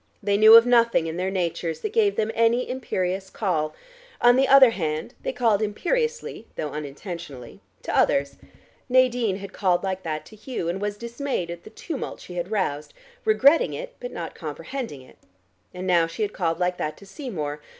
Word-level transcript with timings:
They 0.23 0.35
knew 0.35 0.55
of 0.55 0.65
nothing 0.65 1.05
in 1.05 1.17
their 1.17 1.29
natures 1.29 1.81
that 1.81 1.93
gave 1.93 2.15
them 2.15 2.31
any 2.33 2.67
imperious 2.67 3.29
call; 3.29 3.75
on 4.19 4.35
the 4.35 4.47
other 4.47 4.71
hand 4.71 5.13
they 5.21 5.31
called 5.31 5.61
imperiously 5.61 6.47
though 6.55 6.71
unintentionally 6.71 7.61
to 7.83 7.95
others. 7.95 8.37
Nadine 8.89 9.35
had 9.35 9.53
called 9.53 9.83
like 9.83 10.01
that 10.01 10.25
to 10.25 10.35
Hugh, 10.35 10.67
and 10.67 10.81
was 10.81 10.97
dismayed 10.97 11.51
at 11.51 11.65
the 11.65 11.69
tumult 11.69 12.19
she 12.19 12.33
had 12.33 12.49
roused, 12.49 12.95
regretting 13.25 13.73
it, 13.75 13.93
but 13.99 14.09
not 14.11 14.33
comprehending 14.33 15.03
it. 15.03 15.19
And 15.71 15.85
now 15.85 16.07
she 16.07 16.23
had 16.23 16.33
called 16.33 16.57
like 16.59 16.77
that 16.77 16.97
to 16.97 17.05
Seymour. 17.05 17.61